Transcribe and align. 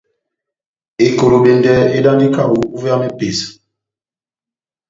Ekolobendɛ 1.07 1.73
edandi 1.97 2.27
kaho 2.35 2.55
uvé 2.75 2.87
ya 2.91 2.97
mepesa. 3.01 3.47